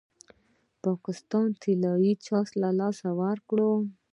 پاکستان 0.83 1.47
ته 1.51 1.57
طلايي 1.61 2.11
چانس 2.25 2.49
په 2.61 2.69
لاس 2.79 2.97
ورکړ. 3.21 3.59